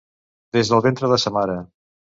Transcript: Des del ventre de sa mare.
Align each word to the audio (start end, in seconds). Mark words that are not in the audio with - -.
Des 0.57 0.71
del 0.71 0.81
ventre 0.87 1.11
de 1.13 1.21
sa 1.27 1.35
mare. 1.39 1.63